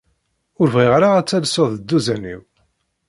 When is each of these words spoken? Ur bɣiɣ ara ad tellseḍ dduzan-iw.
Ur 0.59 0.67
bɣiɣ 0.73 0.91
ara 0.97 1.09
ad 1.15 1.25
tellseḍ 1.27 1.69
dduzan-iw. 1.75 2.41